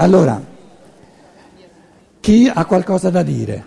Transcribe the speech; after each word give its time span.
Allora, 0.00 0.42
chi 2.20 2.50
ha 2.52 2.64
qualcosa 2.64 3.10
da 3.10 3.22
dire? 3.22 3.64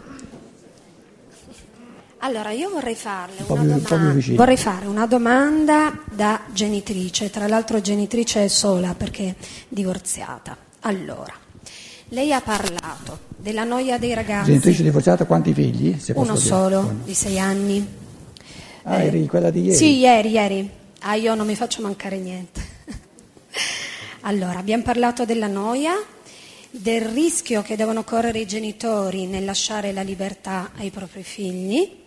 Allora, 2.18 2.50
io 2.50 2.72
vorrei 2.72 2.98
domanda, 3.46 3.78
vorrei 4.34 4.58
fare 4.58 4.88
una 4.88 5.06
domanda 5.06 5.96
da 6.12 6.42
genitrice, 6.52 7.30
tra 7.30 7.48
l'altro 7.48 7.82
genitrice 7.82 8.50
sola 8.50 8.96
perché 8.96 9.36
divorziata. 9.68 10.58
Allora, 10.82 11.34
lei 12.10 12.34
ha 12.34 12.42
parlato 12.42 13.20
della 13.38 13.64
noia 13.64 14.00
dei 14.00 14.16
ragazzi, 14.16 14.46
Genitrice 14.46 14.82
divorziata, 14.82 15.26
quanti 15.26 15.54
figli? 15.54 15.96
Uno 16.16 16.36
solo, 16.36 16.80
Uno. 16.80 17.00
di 17.04 17.14
sei 17.14 17.38
anni. 17.38 17.88
Ah, 18.84 19.04
eri 19.04 19.28
quella 19.28 19.52
di 19.52 19.66
ieri? 19.66 19.78
Sì, 19.78 20.00
ieri, 20.00 20.30
ieri. 20.32 20.70
Ah, 21.02 21.14
io 21.14 21.36
non 21.36 21.46
mi 21.46 21.56
faccio 21.56 21.84
mancare 21.84 22.18
niente. 22.18 22.62
allora, 24.22 24.58
abbiamo 24.58 24.82
parlato 24.82 25.26
della 25.26 25.48
noia, 25.48 25.94
del 26.76 27.02
rischio 27.02 27.62
che 27.62 27.76
devono 27.76 28.04
correre 28.04 28.40
i 28.40 28.48
genitori 28.48 29.28
nel 29.28 29.46
lasciare 29.46 29.92
la 29.92 30.02
libertà 30.02 30.72
ai 30.78 30.90
propri 30.90 31.22
figli, 31.22 32.03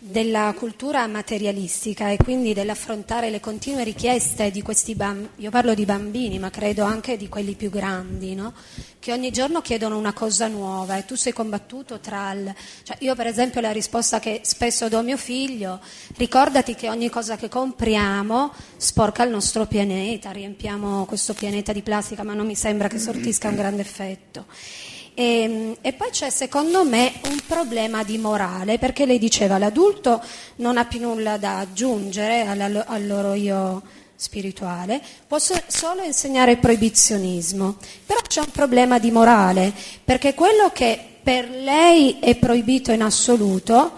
della 0.00 0.54
cultura 0.56 1.04
materialistica 1.08 2.10
e 2.10 2.16
quindi 2.16 2.54
dell'affrontare 2.54 3.30
le 3.30 3.40
continue 3.40 3.82
richieste 3.82 4.52
di 4.52 4.62
questi 4.62 4.94
bambini, 4.94 5.28
io 5.36 5.50
parlo 5.50 5.74
di 5.74 5.84
bambini, 5.84 6.38
ma 6.38 6.50
credo 6.50 6.84
anche 6.84 7.16
di 7.16 7.28
quelli 7.28 7.54
più 7.54 7.68
grandi, 7.68 8.34
no? 8.36 8.54
che 9.00 9.12
ogni 9.12 9.32
giorno 9.32 9.60
chiedono 9.60 9.96
una 9.96 10.12
cosa 10.12 10.46
nuova 10.46 10.96
e 10.96 11.04
tu 11.04 11.16
sei 11.16 11.32
combattuto 11.32 11.98
tra 11.98 12.30
il... 12.32 12.54
Cioè 12.84 12.96
io 13.00 13.16
per 13.16 13.26
esempio 13.26 13.60
la 13.60 13.72
risposta 13.72 14.20
che 14.20 14.40
spesso 14.44 14.88
do 14.88 14.98
a 14.98 15.02
mio 15.02 15.16
figlio, 15.16 15.80
ricordati 16.16 16.74
che 16.76 16.88
ogni 16.88 17.10
cosa 17.10 17.36
che 17.36 17.48
compriamo 17.48 18.52
sporca 18.76 19.24
il 19.24 19.30
nostro 19.30 19.66
pianeta, 19.66 20.30
riempiamo 20.30 21.06
questo 21.06 21.34
pianeta 21.34 21.72
di 21.72 21.82
plastica, 21.82 22.22
ma 22.22 22.34
non 22.34 22.46
mi 22.46 22.54
sembra 22.54 22.86
che 22.86 22.98
sortisca 23.00 23.48
un 23.48 23.56
grande 23.56 23.82
effetto. 23.82 24.46
E, 25.20 25.76
e 25.80 25.92
poi 25.94 26.10
c'è 26.10 26.30
secondo 26.30 26.84
me 26.84 27.14
un 27.24 27.40
problema 27.44 28.04
di 28.04 28.18
morale, 28.18 28.78
perché 28.78 29.04
lei 29.04 29.18
diceva 29.18 29.58
l'adulto 29.58 30.22
non 30.58 30.76
ha 30.78 30.84
più 30.84 31.00
nulla 31.00 31.36
da 31.38 31.58
aggiungere 31.58 32.42
alla- 32.42 32.86
al 32.86 33.04
loro 33.04 33.34
io 33.34 33.82
spirituale, 34.14 35.02
può 35.26 35.40
so- 35.40 35.60
solo 35.66 36.04
insegnare 36.04 36.56
proibizionismo, 36.58 37.78
però 38.06 38.20
c'è 38.28 38.38
un 38.38 38.52
problema 38.52 39.00
di 39.00 39.10
morale, 39.10 39.72
perché 40.04 40.34
quello 40.34 40.70
che 40.72 41.00
per 41.20 41.50
lei 41.50 42.20
è 42.20 42.36
proibito 42.36 42.92
in 42.92 43.02
assoluto, 43.02 43.90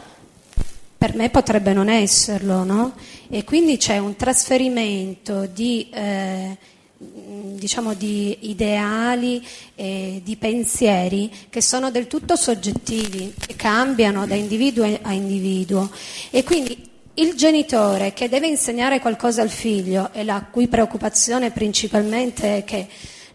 per 0.97 1.15
me 1.15 1.29
potrebbe 1.29 1.75
non 1.75 1.91
esserlo, 1.91 2.65
no? 2.65 2.95
E 3.29 3.45
quindi 3.45 3.77
c'è 3.77 3.99
un 3.99 4.17
trasferimento 4.17 5.45
di, 5.45 5.87
eh, 5.93 6.57
diciamo, 7.03 7.95
di 7.95 8.51
ideali 8.51 9.43
e 9.75 10.20
di 10.23 10.37
pensieri 10.37 11.31
che 11.48 11.62
sono 11.62 11.91
del 11.91 12.06
tutto 12.06 12.37
soggettivi, 12.37 13.33
che 13.39 13.56
cambiano 13.56 14.27
da 14.27 14.34
individuo 14.34 14.84
a 15.03 15.12
individuo. 15.12 15.91
E 16.31 16.45
quindi 16.45 16.89
il 17.15 17.34
genitore 17.34 18.12
che 18.12 18.28
deve 18.28 18.48
insegnare 18.48 19.01
qualcosa 19.01 19.41
al 19.41 19.48
figlio 19.48 20.11
e 20.12 20.25
la 20.25 20.47
cui 20.51 20.69
preoccupazione 20.69 21.51
principalmente 21.51 22.59
è 22.59 22.65
che 22.65 22.87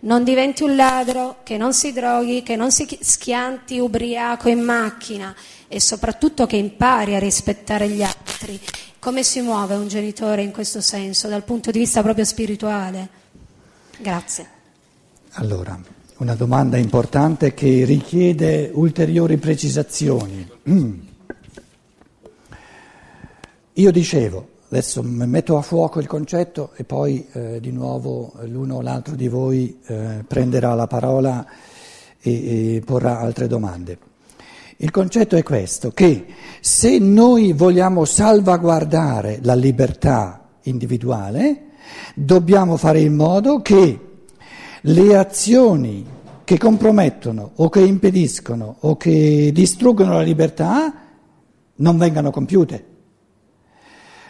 non 0.01 0.23
diventi 0.23 0.61
un 0.61 0.75
ladro, 0.75 1.37
che 1.41 1.57
non 1.57 1.73
si 1.73 1.91
droghi, 1.91 2.43
che 2.43 2.55
non 2.55 2.71
si 2.71 2.85
chi- 2.85 2.99
schianti 3.01 3.79
ubriaco 3.79 4.47
in 4.47 4.59
macchina 4.59 5.35
e 5.67 5.81
soprattutto 5.81 6.45
che 6.45 6.57
impari 6.57 7.15
a 7.15 7.19
rispettare 7.19 7.89
gli 7.89 8.03
altri. 8.03 8.59
Come 8.99 9.23
si 9.23 9.41
muove 9.41 9.73
un 9.73 9.87
genitore 9.87 10.43
in 10.43 10.51
questo 10.51 10.81
senso, 10.81 11.27
dal 11.27 11.43
punto 11.43 11.71
di 11.71 11.79
vista 11.79 12.03
proprio 12.03 12.25
spirituale? 12.25 13.23
Grazie. 13.97 14.45
Allora, 15.33 15.79
una 16.17 16.35
domanda 16.35 16.77
importante 16.77 17.53
che 17.53 17.83
richiede 17.85 18.71
ulteriori 18.73 19.37
precisazioni. 19.37 20.47
Io 23.73 23.91
dicevo, 23.91 24.47
adesso 24.69 25.01
metto 25.03 25.57
a 25.57 25.61
fuoco 25.61 25.99
il 25.99 26.07
concetto 26.07 26.71
e 26.75 26.83
poi 26.83 27.27
eh, 27.33 27.59
di 27.59 27.71
nuovo 27.71 28.33
l'uno 28.43 28.75
o 28.75 28.81
l'altro 28.81 29.15
di 29.15 29.27
voi 29.27 29.79
eh, 29.85 30.23
prenderà 30.27 30.73
la 30.73 30.87
parola 30.87 31.45
e, 32.19 32.75
e 32.75 32.81
porrà 32.85 33.19
altre 33.19 33.47
domande. 33.47 33.97
Il 34.77 34.91
concetto 34.91 35.35
è 35.37 35.43
questo, 35.43 35.91
che 35.91 36.25
se 36.59 36.97
noi 36.99 37.53
vogliamo 37.53 38.03
salvaguardare 38.03 39.39
la 39.41 39.55
libertà 39.55 40.44
individuale, 40.65 41.71
dobbiamo 42.13 42.77
fare 42.77 42.99
in 42.99 43.15
modo 43.15 43.61
che 43.61 43.99
le 44.81 45.17
azioni 45.17 46.05
che 46.43 46.57
compromettono 46.57 47.51
o 47.55 47.69
che 47.69 47.81
impediscono 47.81 48.77
o 48.81 48.97
che 48.97 49.49
distruggono 49.51 50.13
la 50.13 50.21
libertà 50.21 50.93
non 51.77 51.97
vengano 51.97 52.29
compiute. 52.29 52.93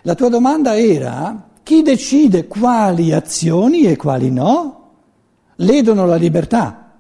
La 0.04 0.16
tua 0.16 0.30
domanda 0.30 0.78
era 0.78 1.50
chi 1.62 1.82
decide 1.82 2.48
quali 2.48 3.12
azioni 3.12 3.84
e 3.86 3.96
quali 3.98 4.32
no 4.32 4.92
ledono 5.56 6.06
la 6.06 6.16
libertà. 6.16 6.94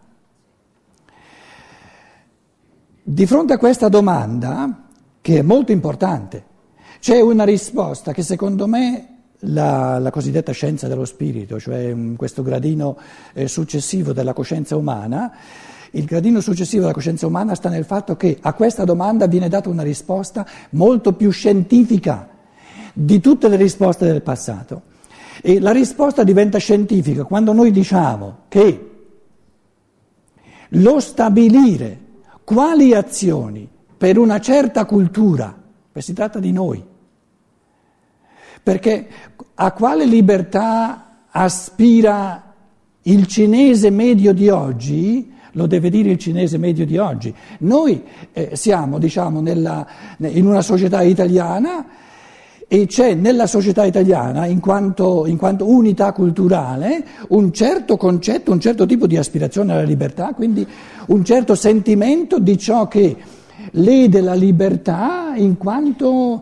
Di 3.08 3.26
fronte 3.28 3.54
a 3.54 3.58
questa 3.58 3.88
domanda, 3.88 4.88
che 5.22 5.38
è 5.38 5.42
molto 5.44 5.72
importante, 5.72 6.44
c'è 7.00 7.22
una 7.22 7.44
risposta 7.44 8.12
che 8.12 8.24
secondo 8.24 8.66
me 8.66 9.15
la, 9.40 10.00
la 10.00 10.10
cosiddetta 10.10 10.52
scienza 10.52 10.88
dello 10.88 11.06
spirito, 11.06 11.60
cioè 11.60 11.94
mm, 11.94 12.16
questo 12.16 12.42
gradino 12.42 12.98
eh, 13.34 13.48
successivo 13.48 14.14
della 14.14 14.34
coscienza 14.34 14.76
umana, 14.76 15.32
il 15.92 16.06
gradino 16.06 16.42
successivo 16.42 16.82
della 16.82 16.94
coscienza 16.94 17.26
umana 17.26 17.56
sta 17.56 17.70
nel 17.70 17.86
fatto 17.86 18.16
che 18.18 18.38
a 18.42 18.54
questa 18.54 18.84
domanda 18.84 19.28
viene 19.28 19.48
data 19.48 19.70
una 19.70 19.84
risposta 19.84 20.46
molto 20.72 21.14
più 21.14 21.32
scientifica 21.32 22.30
di 22.94 23.20
tutte 23.20 23.48
le 23.48 23.56
risposte 23.56 24.06
del 24.06 24.22
passato. 24.22 24.94
E 25.42 25.60
la 25.60 25.72
risposta 25.72 26.24
diventa 26.24 26.58
scientifica 26.58 27.24
quando 27.24 27.54
noi 27.54 27.72
diciamo 27.72 28.40
che 28.48 28.92
lo 30.70 31.00
stabilire 31.00 32.00
quali 32.44 32.94
azioni 32.94 33.68
per 33.98 34.18
una 34.18 34.40
certa 34.40 34.86
cultura, 34.86 35.56
beh, 35.92 36.02
si 36.02 36.14
tratta 36.14 36.40
di 36.40 36.52
noi, 36.52 36.84
perché 38.66 39.08
a 39.54 39.72
quale 39.74 40.06
libertà 40.06 41.18
aspira 41.30 42.52
il 43.04 43.28
cinese 43.28 43.92
medio 43.92 44.34
di 44.34 44.50
oggi? 44.50 45.32
Lo 45.52 45.68
deve 45.68 45.92
dire 45.92 46.10
il 46.10 46.18
cinese 46.18 46.58
medio 46.58 46.84
di 46.84 46.98
oggi. 46.98 47.32
Noi 47.60 48.02
eh, 48.34 48.56
siamo, 48.56 48.98
diciamo, 48.98 49.40
nella, 49.40 49.86
in 50.18 50.48
una 50.48 50.64
società 50.64 51.04
italiana 51.04 51.86
e 52.68 52.88
c'è 52.88 53.14
nella 53.14 53.46
società 53.46 53.86
italiana, 53.86 54.48
in 54.48 54.60
quanto, 54.60 55.28
in 55.28 55.38
quanto 55.38 55.70
unità 55.70 56.12
culturale, 56.12 57.06
un 57.28 57.54
certo 57.54 57.98
concetto, 57.98 58.52
un 58.52 58.60
certo 58.60 58.88
tipo 58.88 59.06
di 59.06 59.16
aspirazione 59.16 59.74
alla 59.74 59.84
libertà, 59.84 60.34
quindi 60.34 60.68
un 61.10 61.24
certo 61.24 61.54
sentimento 61.54 62.40
di 62.40 62.58
ciò 62.58 62.88
che 62.88 63.16
lede 63.74 64.22
la 64.22 64.34
libertà 64.34 65.34
in 65.36 65.56
quanto 65.56 66.42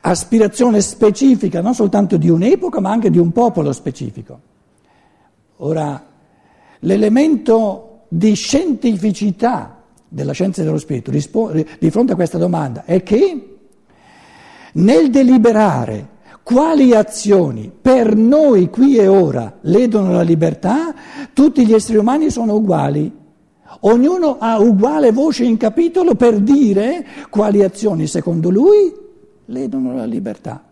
aspirazione 0.00 0.80
specifica, 0.80 1.60
non 1.60 1.74
soltanto 1.74 2.16
di 2.16 2.28
un'epoca, 2.28 2.80
ma 2.80 2.90
anche 2.90 3.10
di 3.10 3.18
un 3.18 3.32
popolo 3.32 3.72
specifico. 3.72 4.40
Ora, 5.58 6.02
l'elemento 6.80 8.04
di 8.08 8.34
scientificità 8.34 9.82
della 10.08 10.32
scienza 10.32 10.62
dello 10.62 10.78
spirito 10.78 11.10
di 11.10 11.90
fronte 11.90 12.12
a 12.12 12.16
questa 12.16 12.38
domanda 12.38 12.84
è 12.84 13.02
che 13.02 13.58
nel 14.72 15.10
deliberare 15.10 16.08
quali 16.42 16.94
azioni 16.94 17.70
per 17.80 18.16
noi 18.16 18.70
qui 18.70 18.96
e 18.96 19.06
ora 19.06 19.58
ledono 19.62 20.12
la 20.12 20.22
libertà, 20.22 20.94
tutti 21.32 21.64
gli 21.64 21.72
esseri 21.72 21.98
umani 21.98 22.30
sono 22.30 22.54
uguali. 22.54 23.18
Ognuno 23.80 24.38
ha 24.40 24.58
uguale 24.58 25.12
voce 25.12 25.44
in 25.44 25.56
capitolo 25.56 26.16
per 26.16 26.40
dire 26.40 27.06
quali 27.30 27.62
azioni 27.62 28.08
secondo 28.08 28.50
lui 28.50 28.99
ledono 29.50 29.94
la 29.94 30.04
libertà. 30.04 30.62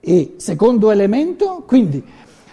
E 0.00 0.34
secondo 0.36 0.90
elemento, 0.90 1.62
quindi, 1.66 2.02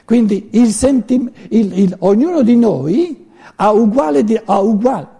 quindi 0.05 0.49
il 0.51 0.67
sentim- 0.67 1.31
il- 1.49 1.79
il- 1.79 1.95
ognuno 1.99 2.43
di 2.43 2.55
noi 2.55 3.27
ha 3.55 3.71
uguale, 3.71 4.23
di- 4.23 4.39
ha 4.43 4.59
uguale 4.59 5.17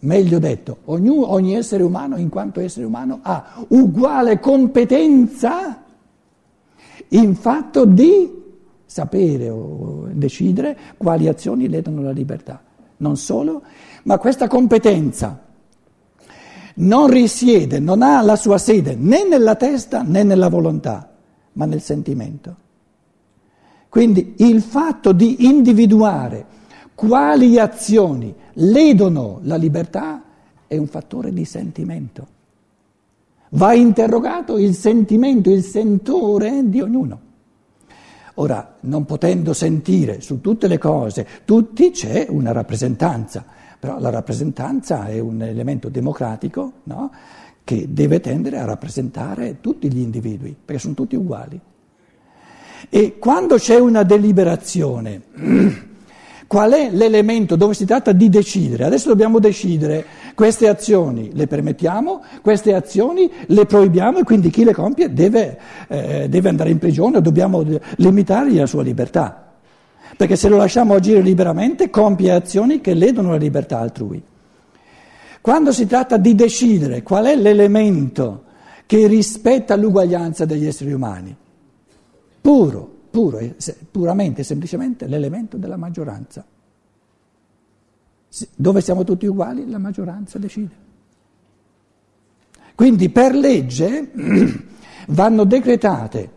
meglio 0.00 0.38
detto, 0.38 0.78
ognuno, 0.86 1.32
ogni 1.32 1.54
essere 1.54 1.82
umano 1.82 2.16
in 2.18 2.28
quanto 2.28 2.60
essere 2.60 2.84
umano 2.84 3.20
ha 3.22 3.64
uguale 3.68 4.40
competenza 4.40 5.84
in 7.10 7.34
fatto 7.34 7.84
di 7.86 8.36
sapere 8.84 9.48
o 9.48 10.08
decidere 10.12 10.76
quali 10.96 11.28
azioni 11.28 11.68
ledono 11.68 12.02
la 12.02 12.10
libertà. 12.10 12.60
Non 12.98 13.16
solo, 13.16 13.62
ma 14.02 14.18
questa 14.18 14.48
competenza 14.48 15.46
non 16.78 17.08
risiede, 17.08 17.78
non 17.78 18.02
ha 18.02 18.20
la 18.22 18.36
sua 18.36 18.58
sede 18.58 18.94
né 18.94 19.26
nella 19.26 19.54
testa 19.54 20.02
né 20.02 20.22
nella 20.22 20.48
volontà, 20.48 21.10
ma 21.54 21.64
nel 21.64 21.80
sentimento. 21.80 22.56
Quindi 23.88 24.34
il 24.38 24.60
fatto 24.60 25.12
di 25.12 25.46
individuare 25.46 26.44
quali 26.94 27.58
azioni 27.58 28.34
ledono 28.54 29.40
la 29.42 29.56
libertà 29.56 30.22
è 30.66 30.76
un 30.76 30.86
fattore 30.86 31.32
di 31.32 31.44
sentimento. 31.44 32.26
Va 33.50 33.72
interrogato 33.72 34.58
il 34.58 34.74
sentimento, 34.74 35.50
il 35.50 35.62
sentore 35.62 36.68
di 36.68 36.80
ognuno. 36.80 37.20
Ora, 38.34 38.76
non 38.80 39.04
potendo 39.04 39.52
sentire 39.52 40.20
su 40.20 40.40
tutte 40.40 40.68
le 40.68 40.78
cose, 40.78 41.26
tutti 41.44 41.90
c'è 41.90 42.26
una 42.28 42.52
rappresentanza, 42.52 43.44
però 43.78 43.98
la 44.00 44.10
rappresentanza 44.10 45.06
è 45.06 45.18
un 45.18 45.42
elemento 45.42 45.88
democratico 45.88 46.72
no? 46.84 47.10
che 47.62 47.86
deve 47.90 48.20
tendere 48.20 48.58
a 48.58 48.64
rappresentare 48.64 49.60
tutti 49.60 49.92
gli 49.92 50.00
individui, 50.00 50.56
perché 50.64 50.80
sono 50.80 50.94
tutti 50.94 51.16
uguali. 51.16 51.60
E 52.88 53.18
quando 53.18 53.56
c'è 53.56 53.78
una 53.78 54.02
deliberazione, 54.02 55.22
qual 56.46 56.72
è 56.72 56.90
l'elemento 56.90 57.56
dove 57.56 57.74
si 57.74 57.84
tratta 57.84 58.12
di 58.12 58.28
decidere? 58.28 58.84
Adesso 58.84 59.08
dobbiamo 59.08 59.38
decidere 59.38 60.04
queste 60.34 60.66
azioni 60.66 61.30
le 61.34 61.46
permettiamo, 61.46 62.22
queste 62.40 62.74
azioni 62.74 63.30
le 63.46 63.66
proibiamo 63.66 64.18
e 64.18 64.24
quindi 64.24 64.50
chi 64.50 64.64
le 64.64 64.72
compie 64.72 65.12
deve, 65.12 65.58
eh, 65.88 66.26
deve 66.28 66.48
andare 66.48 66.70
in 66.70 66.78
prigione 66.78 67.18
o 67.18 67.20
dobbiamo 67.20 67.64
limitargli 67.96 68.56
la 68.56 68.66
sua 68.66 68.82
libertà. 68.82 69.47
Perché 70.18 70.34
se 70.34 70.48
lo 70.48 70.56
lasciamo 70.56 70.94
agire 70.94 71.20
liberamente 71.20 71.90
compie 71.90 72.32
azioni 72.32 72.80
che 72.80 72.92
ledono 72.92 73.30
la 73.30 73.36
libertà 73.36 73.78
altrui. 73.78 74.20
Quando 75.40 75.70
si 75.70 75.86
tratta 75.86 76.16
di 76.16 76.34
decidere 76.34 77.04
qual 77.04 77.26
è 77.26 77.36
l'elemento 77.36 78.42
che 78.84 79.06
rispetta 79.06 79.76
l'uguaglianza 79.76 80.44
degli 80.44 80.66
esseri 80.66 80.92
umani, 80.92 81.36
puro, 82.40 82.96
puro, 83.12 83.38
puramente 83.92 84.40
e 84.40 84.44
semplicemente 84.44 85.06
l'elemento 85.06 85.56
della 85.56 85.76
maggioranza. 85.76 86.44
Dove 88.56 88.80
siamo 88.80 89.04
tutti 89.04 89.24
uguali, 89.24 89.70
la 89.70 89.78
maggioranza 89.78 90.36
decide. 90.38 90.74
Quindi 92.74 93.08
per 93.10 93.36
legge 93.36 94.10
vanno 95.06 95.44
decretate 95.44 96.30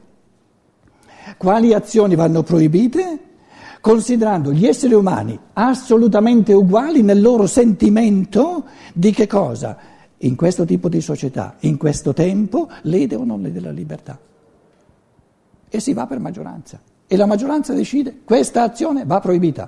quali 1.38 1.74
azioni 1.74 2.14
vanno 2.14 2.44
proibite, 2.44 3.30
considerando 3.82 4.54
gli 4.54 4.66
esseri 4.66 4.94
umani 4.94 5.38
assolutamente 5.54 6.54
uguali 6.54 7.02
nel 7.02 7.20
loro 7.20 7.48
sentimento 7.48 8.66
di 8.94 9.12
che 9.12 9.28
cosa? 9.28 9.76
In 10.20 10.36
questo 10.36 10.66
tipo 10.66 10.88
di 10.88 11.02
società, 11.02 11.56
in 11.62 11.78
questo 11.78 12.14
tempo, 12.14 12.70
lede 12.84 13.16
o 13.16 13.26
non 13.26 13.42
lede 13.42 13.60
la 13.60 13.72
libertà. 13.72 14.18
E 15.68 15.80
si 15.80 15.94
va 15.94 16.06
per 16.06 16.20
maggioranza. 16.20 16.80
E 17.08 17.16
la 17.18 17.26
maggioranza 17.26 17.74
decide 17.74 18.20
questa 18.24 18.62
azione 18.62 19.04
va 19.06 19.20
proibita 19.20 19.68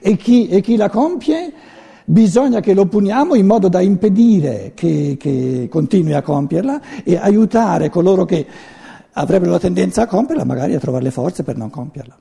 e 0.00 0.16
chi, 0.16 0.48
e 0.48 0.60
chi 0.60 0.76
la 0.76 0.90
compie 0.90 1.52
bisogna 2.04 2.60
che 2.60 2.74
lo 2.74 2.86
puniamo 2.86 3.34
in 3.34 3.46
modo 3.46 3.68
da 3.68 3.80
impedire 3.80 4.72
che, 4.74 5.16
che, 5.18 5.68
continui 5.70 6.12
a 6.12 6.22
compierla 6.22 7.02
e 7.04 7.16
aiutare 7.16 7.88
coloro 7.88 8.24
che 8.24 8.46
avrebbero 9.12 9.52
la 9.52 9.58
tendenza 9.58 10.02
a 10.02 10.06
compierla, 10.06 10.44
magari 10.44 10.74
a 10.74 10.80
trovare 10.80 11.04
le 11.04 11.10
forze 11.10 11.44
per 11.44 11.56
non 11.56 11.70
compierla. 11.70 12.18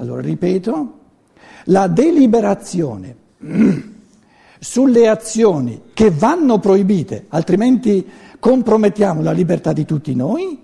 Allora, 0.00 0.22
ripeto, 0.22 0.92
la 1.64 1.86
deliberazione 1.86 3.16
sulle 4.58 5.08
azioni 5.08 5.82
che 5.92 6.10
vanno 6.10 6.58
proibite, 6.58 7.26
altrimenti 7.28 8.06
compromettiamo 8.38 9.20
la 9.20 9.32
libertà 9.32 9.74
di 9.74 9.84
tutti 9.84 10.14
noi, 10.14 10.58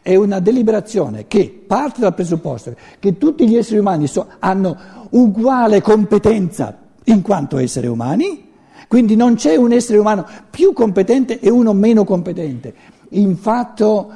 è 0.00 0.14
una 0.14 0.38
deliberazione 0.38 1.26
che 1.26 1.64
parte 1.66 2.00
dal 2.00 2.14
presupposto 2.14 2.76
che 3.00 3.18
tutti 3.18 3.48
gli 3.48 3.56
esseri 3.56 3.80
umani 3.80 4.06
so, 4.06 4.28
hanno 4.38 4.78
uguale 5.10 5.82
competenza 5.82 6.78
in 7.04 7.20
quanto 7.20 7.58
esseri 7.58 7.88
umani, 7.88 8.46
quindi 8.86 9.16
non 9.16 9.34
c'è 9.34 9.56
un 9.56 9.72
essere 9.72 9.98
umano 9.98 10.24
più 10.50 10.72
competente 10.72 11.40
e 11.40 11.50
uno 11.50 11.72
meno 11.72 12.04
competente. 12.04 12.72
In 13.10 13.36
fatto 13.36 14.08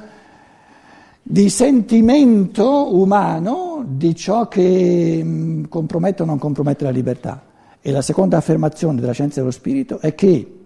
di 1.21 1.49
sentimento 1.51 2.97
umano 2.97 3.72
di 3.85 4.15
ciò 4.15 4.49
che 4.49 5.21
mm, 5.23 5.65
compromette 5.65 6.23
o 6.23 6.27
non 6.27 6.39
compromette 6.39 6.85
la 6.85 6.91
libertà. 6.91 7.51
E 7.81 7.91
la 7.91 8.03
seconda 8.03 8.37
affermazione 8.37 9.01
della 9.01 9.13
scienza 9.13 9.41
dello 9.41 9.51
spirito 9.51 9.99
è 9.99 10.15
che 10.15 10.59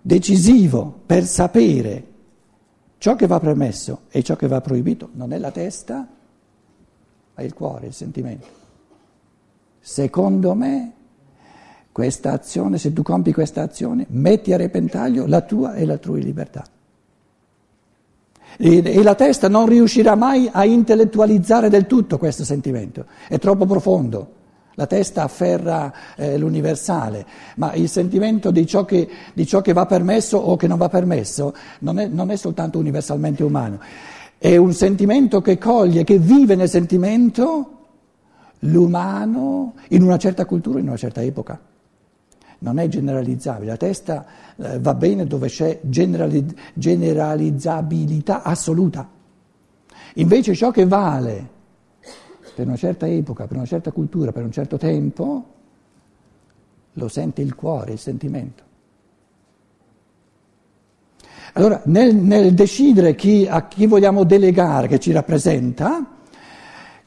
decisivo 0.00 1.00
per 1.04 1.24
sapere 1.24 2.10
Ciò 3.02 3.16
che 3.16 3.26
va 3.26 3.40
permesso 3.40 4.02
e 4.10 4.22
ciò 4.22 4.36
che 4.36 4.46
va 4.46 4.60
proibito 4.60 5.08
non 5.14 5.32
è 5.32 5.38
la 5.38 5.50
testa, 5.50 6.06
ma 7.34 7.42
il 7.42 7.52
cuore, 7.52 7.88
il 7.88 7.92
sentimento. 7.92 8.46
Secondo 9.80 10.54
me, 10.54 10.92
questa 11.90 12.30
azione, 12.30 12.78
se 12.78 12.92
tu 12.92 13.02
compi 13.02 13.32
questa 13.32 13.62
azione, 13.62 14.06
metti 14.10 14.52
a 14.52 14.56
repentaglio 14.56 15.26
la 15.26 15.40
tua 15.40 15.74
e 15.74 15.84
l'altrui 15.84 16.22
libertà. 16.22 16.64
E, 18.58 18.82
e 18.84 19.02
la 19.02 19.14
testa 19.14 19.48
non 19.48 19.66
riuscirà 19.66 20.14
mai 20.14 20.48
a 20.50 20.64
intellettualizzare 20.64 21.68
del 21.68 21.86
tutto 21.86 22.18
questo 22.18 22.44
sentimento, 22.44 23.06
è 23.28 23.38
troppo 23.38 23.66
profondo. 23.66 24.40
La 24.74 24.86
testa 24.86 25.24
afferra 25.24 25.92
eh, 26.16 26.38
l'universale, 26.38 27.26
ma 27.56 27.74
il 27.74 27.90
sentimento 27.90 28.50
di 28.50 28.66
ciò, 28.66 28.86
che, 28.86 29.06
di 29.34 29.46
ciò, 29.46 29.60
che, 29.60 29.74
va 29.74 29.84
permesso 29.84 30.38
o 30.38 30.56
che 30.56 30.66
non 30.66 30.78
va 30.78 30.88
permesso 30.88 31.54
non 31.80 31.98
è, 31.98 32.06
non 32.06 32.30
è 32.30 32.36
soltanto 32.36 32.78
universalmente 32.78 33.42
umano, 33.42 33.80
è 34.38 34.56
un 34.56 34.72
sentimento 34.72 35.42
che 35.42 35.58
coglie, 35.58 36.04
che 36.04 36.18
vive 36.18 36.54
nel 36.54 36.70
sentimento 36.70 37.80
l'umano 38.60 39.74
in 39.88 40.02
una 40.02 40.16
certa 40.16 40.46
cultura, 40.46 40.78
in 40.78 40.86
una 40.86 40.96
certa 40.96 41.22
epoca. 41.22 41.60
Non 42.62 42.78
è 42.78 42.86
generalizzabile, 42.86 43.72
la 43.72 43.76
testa 43.76 44.24
eh, 44.56 44.78
va 44.78 44.94
bene 44.94 45.26
dove 45.26 45.48
c'è 45.48 45.80
generali, 45.82 46.46
generalizzabilità 46.74 48.42
assoluta. 48.42 49.08
Invece 50.14 50.54
ciò 50.54 50.70
che 50.70 50.86
vale 50.86 51.48
per 52.54 52.66
una 52.66 52.76
certa 52.76 53.08
epoca, 53.08 53.48
per 53.48 53.56
una 53.56 53.66
certa 53.66 53.90
cultura, 53.90 54.30
per 54.30 54.44
un 54.44 54.52
certo 54.52 54.76
tempo, 54.76 55.44
lo 56.92 57.08
sente 57.08 57.42
il 57.42 57.56
cuore, 57.56 57.92
il 57.92 57.98
sentimento. 57.98 58.62
Allora, 61.54 61.82
nel, 61.86 62.14
nel 62.14 62.54
decidere 62.54 63.16
chi, 63.16 63.46
a 63.48 63.66
chi 63.66 63.86
vogliamo 63.86 64.22
delegare 64.22 64.86
che 64.86 65.00
ci 65.00 65.10
rappresenta, 65.10 66.06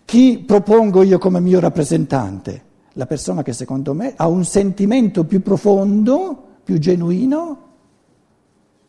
chi 0.03 0.43
propongo 0.45 1.01
io 1.01 1.17
come 1.17 1.39
mio 1.39 1.61
rappresentante? 1.61 2.73
La 2.97 3.05
persona 3.05 3.43
che 3.43 3.53
secondo 3.53 3.93
me 3.93 4.13
ha 4.15 4.27
un 4.27 4.43
sentimento 4.43 5.23
più 5.23 5.41
profondo, 5.41 6.43
più 6.63 6.77
genuino 6.77 7.63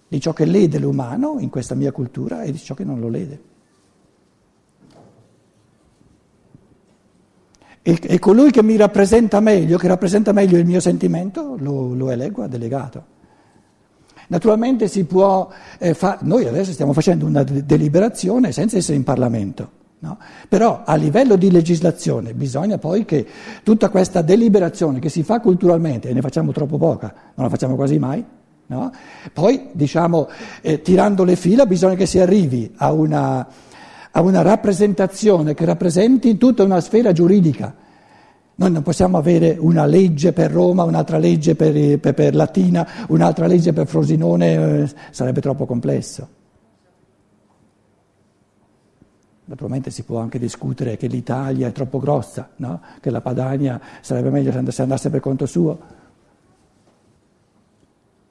di 0.09 0.21
ciò 0.21 0.33
che 0.33 0.45
lede 0.45 0.79
l'umano 0.79 1.37
in 1.39 1.51
questa 1.51 1.75
mia 1.75 1.93
cultura 1.93 2.43
e 2.43 2.53
di 2.53 2.59
ciò 2.59 2.75
che 2.75 2.85
non 2.85 3.01
lo 3.01 3.09
lede. 3.09 3.41
E, 7.83 7.99
e, 8.03 8.19
colui 8.19 8.51
che 8.51 8.65
mi 8.65 8.77
rappresenta 8.77 9.39
meglio, 9.39 9.79
che 9.79 9.87
rappresenta 9.87 10.33
meglio 10.33 10.59
il 10.59 10.67
mio 10.67 10.81
sentimento, 10.81 11.55
lo, 11.59 11.95
lo 11.95 12.11
eleggo 12.11 12.43
a 12.43 12.49
delegato. 12.49 13.15
Naturalmente 14.29 14.89
si 14.89 15.05
può 15.05 15.49
eh, 15.79 15.95
fare, 15.95 16.19
noi 16.23 16.47
adesso 16.47 16.73
stiamo 16.73 16.93
facendo 16.93 17.27
una 17.27 17.45
de- 17.45 17.65
deliberazione 17.65 18.51
senza 18.51 18.77
essere 18.77 18.97
in 18.97 19.05
Parlamento, 19.05 19.71
no? 20.07 20.19
però 20.49 20.83
a 20.85 20.95
livello 20.95 21.35
di 21.35 21.51
legislazione 21.51 22.33
bisogna 22.33 22.79
poi 22.79 23.05
che 23.05 23.27
tutta 23.65 23.89
questa 23.89 24.23
deliberazione 24.23 25.01
che 25.01 25.09
si 25.09 25.25
fa 25.25 25.41
culturalmente, 25.41 26.09
e 26.09 26.13
ne 26.13 26.21
facciamo 26.21 26.53
troppo 26.53 26.79
poca, 26.79 27.13
non 27.35 27.47
la 27.47 27.51
facciamo 27.51 27.75
quasi 27.75 27.99
mai, 27.99 28.25
no? 28.67 28.93
poi 29.33 29.69
diciamo 29.73 30.29
eh, 30.63 30.81
tirando 30.81 31.25
le 31.25 31.35
fila 31.35 31.67
bisogna 31.67 31.97
che 31.97 32.07
si 32.07 32.21
arrivi 32.21 32.73
a 32.77 32.93
una 32.93 33.47
a 34.17 34.23
una 34.23 34.41
rappresentazione 34.41 35.53
che 35.53 35.67
rappresenti 35.67 36.39
tutta 36.39 36.63
una 36.63 36.81
sfera 36.81 37.13
giuridica. 37.13 37.75
Noi 38.55 38.71
non 38.71 38.83
possiamo 38.83 39.19
avere 39.19 39.59
una 39.61 39.85
legge 39.85 40.33
per 40.33 40.51
Roma, 40.51 40.85
un'altra 40.85 41.19
legge 41.19 41.55
per, 41.55 41.99
per, 41.99 42.15
per 42.15 42.35
Latina, 42.35 42.89
un'altra 43.09 43.47
legge 43.47 43.75
per 43.75 43.87
Frosinone, 43.87 44.85
eh, 44.85 44.89
sarebbe 45.11 45.43
troppo 45.43 45.67
complesso. 45.67 46.36
Naturalmente 49.49 49.91
si 49.91 50.03
può 50.03 50.19
anche 50.19 50.41
discutere 50.41 50.97
che 50.97 51.07
l'Italia 51.07 51.69
è 51.69 51.73
troppo 51.73 52.01
grossa, 52.01 52.51
no? 52.57 52.81
che 53.01 53.11
la 53.11 53.21
Padania 53.21 53.81
sarebbe 54.01 54.31
meglio 54.31 54.51
se 54.71 54.83
andasse 54.83 55.09
per 55.09 55.21
conto 55.21 55.47
suo. 55.47 55.79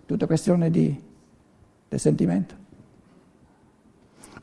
Tutta 0.05 0.25
questione 0.25 0.69
di, 0.69 1.01
del 1.88 2.00
sentimento. 2.00 2.63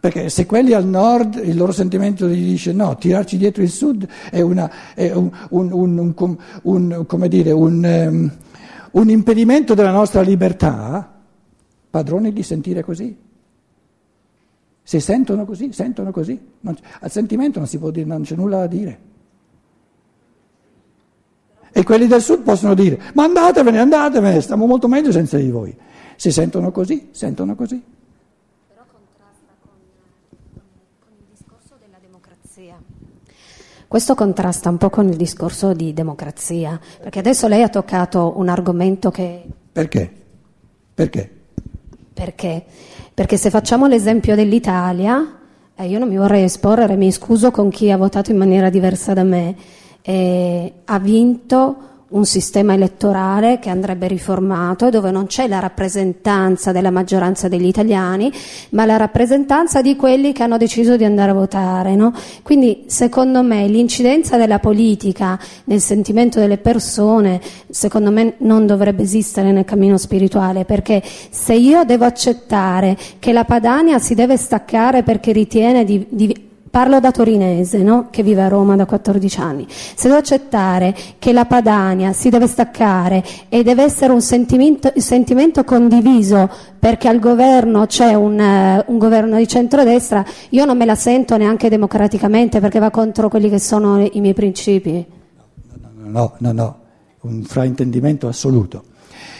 Perché 0.00 0.30
se 0.30 0.46
quelli 0.46 0.72
al 0.72 0.86
nord 0.86 1.40
il 1.44 1.56
loro 1.56 1.72
sentimento 1.72 2.26
gli 2.26 2.42
dice 2.42 2.72
no, 2.72 2.96
tirarci 2.96 3.36
dietro 3.36 3.62
il 3.62 3.70
sud 3.70 4.08
è, 4.30 4.40
un 8.90 9.08
impedimento 9.08 9.74
della 9.74 9.92
nostra 9.92 10.22
libertà, 10.22 11.20
padroni 11.90 12.32
di 12.32 12.42
sentire 12.42 12.82
così. 12.82 13.30
Se 14.92 15.00
sentono 15.00 15.46
così, 15.46 15.72
sentono 15.72 16.10
così. 16.10 16.38
Non, 16.60 16.76
al 17.00 17.10
sentimento 17.10 17.58
non, 17.58 17.66
si 17.66 17.78
può 17.78 17.90
dire, 17.90 18.04
non 18.04 18.24
c'è 18.24 18.34
nulla 18.34 18.58
da 18.58 18.66
dire. 18.66 19.00
E 21.72 21.82
quelli 21.82 22.06
del 22.06 22.20
sud 22.20 22.42
possono 22.42 22.74
dire, 22.74 23.00
ma 23.14 23.24
andatevene, 23.24 23.78
andatevene, 23.78 24.42
stiamo 24.42 24.66
molto 24.66 24.88
meglio 24.88 25.10
senza 25.10 25.38
di 25.38 25.50
voi. 25.50 25.74
Se 26.16 26.30
sentono 26.30 26.70
così, 26.70 27.08
sentono 27.12 27.54
così. 27.54 27.82
Però 28.68 28.82
contrasta 28.92 29.54
con, 29.62 29.70
con 31.00 31.12
il 31.16 31.24
discorso 31.30 31.76
della 31.82 31.96
democrazia. 31.98 32.78
Questo 33.88 34.14
contrasta 34.14 34.68
un 34.68 34.76
po' 34.76 34.90
con 34.90 35.08
il 35.08 35.16
discorso 35.16 35.72
di 35.72 35.94
democrazia, 35.94 36.78
perché 37.00 37.18
adesso 37.18 37.48
lei 37.48 37.62
ha 37.62 37.70
toccato 37.70 38.34
un 38.36 38.50
argomento 38.50 39.10
che... 39.10 39.42
Perché? 39.72 40.12
Perché? 40.92 41.30
Perché? 42.12 42.66
Perché 43.14 43.36
se 43.36 43.50
facciamo 43.50 43.86
l'esempio 43.86 44.34
dell'Italia, 44.34 45.38
eh, 45.74 45.86
io 45.86 45.98
non 45.98 46.08
mi 46.08 46.16
vorrei 46.16 46.44
esporre, 46.44 46.96
mi 46.96 47.12
scuso 47.12 47.50
con 47.50 47.68
chi 47.68 47.90
ha 47.90 47.96
votato 47.96 48.30
in 48.30 48.38
maniera 48.38 48.70
diversa 48.70 49.12
da 49.12 49.22
me, 49.22 49.54
eh, 50.00 50.72
ha 50.84 50.98
vinto 50.98 51.76
un 52.12 52.24
sistema 52.24 52.74
elettorale 52.74 53.58
che 53.58 53.70
andrebbe 53.70 54.06
riformato, 54.06 54.90
dove 54.90 55.10
non 55.10 55.26
c'è 55.26 55.46
la 55.48 55.58
rappresentanza 55.58 56.72
della 56.72 56.90
maggioranza 56.90 57.48
degli 57.48 57.66
italiani, 57.66 58.32
ma 58.70 58.84
la 58.84 58.96
rappresentanza 58.96 59.82
di 59.82 59.96
quelli 59.96 60.32
che 60.32 60.42
hanno 60.42 60.56
deciso 60.56 60.96
di 60.96 61.04
andare 61.04 61.30
a 61.30 61.34
votare. 61.34 61.94
No? 61.94 62.12
Quindi, 62.42 62.84
secondo 62.86 63.42
me, 63.42 63.66
l'incidenza 63.66 64.36
della 64.36 64.58
politica 64.58 65.38
nel 65.64 65.80
sentimento 65.80 66.40
delle 66.40 66.58
persone, 66.58 67.40
secondo 67.70 68.10
me, 68.10 68.34
non 68.38 68.66
dovrebbe 68.66 69.02
esistere 69.02 69.52
nel 69.52 69.64
cammino 69.64 69.96
spirituale, 69.96 70.64
perché 70.64 71.02
se 71.30 71.54
io 71.54 71.84
devo 71.84 72.04
accettare 72.04 72.96
che 73.18 73.32
la 73.32 73.44
Padania 73.44 73.98
si 73.98 74.14
deve 74.14 74.36
staccare 74.36 75.02
perché 75.02 75.32
ritiene 75.32 75.84
di, 75.84 76.06
di 76.08 76.50
Parlo 76.72 77.00
da 77.00 77.10
torinese, 77.10 77.82
no? 77.82 78.06
che 78.08 78.22
vive 78.22 78.40
a 78.40 78.48
Roma 78.48 78.76
da 78.76 78.86
14 78.86 79.40
anni. 79.40 79.66
Se 79.68 80.08
devo 80.08 80.18
accettare 80.18 80.96
che 81.18 81.34
la 81.34 81.44
Padania 81.44 82.14
si 82.14 82.30
deve 82.30 82.46
staccare 82.46 83.22
e 83.50 83.62
deve 83.62 83.82
essere 83.82 84.10
un 84.10 84.22
sentimento, 84.22 84.90
sentimento 84.96 85.64
condiviso 85.64 86.48
perché 86.78 87.08
al 87.08 87.18
governo 87.18 87.84
c'è 87.84 88.14
un, 88.14 88.38
uh, 88.38 88.90
un, 88.90 88.96
governo 88.96 89.36
di 89.36 89.46
centrodestra, 89.46 90.24
io 90.48 90.64
non 90.64 90.78
me 90.78 90.86
la 90.86 90.94
sento 90.94 91.36
neanche 91.36 91.68
democraticamente 91.68 92.58
perché 92.58 92.78
va 92.78 92.88
contro 92.88 93.28
quelli 93.28 93.50
che 93.50 93.58
sono 93.58 94.00
i 94.10 94.20
miei 94.22 94.32
principi. 94.32 95.04
No, 95.74 96.08
no, 96.08 96.32
no, 96.38 96.52
no, 96.52 96.78
un 97.20 97.42
fraintendimento 97.42 98.28
assoluto. 98.28 98.84